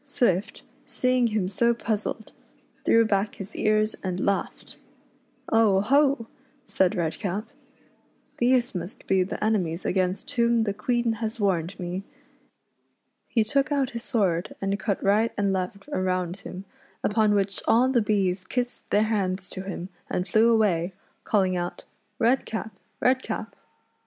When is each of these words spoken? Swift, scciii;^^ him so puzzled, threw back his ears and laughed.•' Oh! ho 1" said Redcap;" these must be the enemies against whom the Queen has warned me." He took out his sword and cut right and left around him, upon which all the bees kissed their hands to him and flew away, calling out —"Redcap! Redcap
Swift, 0.03 0.63
scciii;^^ 0.87 1.29
him 1.29 1.47
so 1.47 1.75
puzzled, 1.75 2.31
threw 2.83 3.05
back 3.05 3.35
his 3.35 3.55
ears 3.55 3.95
and 4.03 4.19
laughed.•' 4.19 4.77
Oh! 5.49 5.79
ho 5.81 6.07
1" 6.15 6.27
said 6.65 6.95
Redcap;" 6.95 7.47
these 8.39 8.73
must 8.73 9.05
be 9.05 9.21
the 9.21 9.43
enemies 9.43 9.85
against 9.85 10.31
whom 10.31 10.63
the 10.63 10.73
Queen 10.73 11.13
has 11.21 11.39
warned 11.39 11.79
me." 11.79 12.01
He 13.27 13.43
took 13.43 13.71
out 13.71 13.91
his 13.91 14.01
sword 14.03 14.55
and 14.59 14.79
cut 14.79 15.03
right 15.03 15.31
and 15.37 15.53
left 15.53 15.87
around 15.89 16.37
him, 16.37 16.65
upon 17.03 17.35
which 17.35 17.61
all 17.67 17.87
the 17.87 18.01
bees 18.01 18.43
kissed 18.43 18.89
their 18.89 19.03
hands 19.03 19.51
to 19.51 19.61
him 19.61 19.89
and 20.09 20.27
flew 20.27 20.51
away, 20.51 20.93
calling 21.23 21.55
out 21.55 21.83
—"Redcap! 22.17 22.71
Redcap 22.99 23.55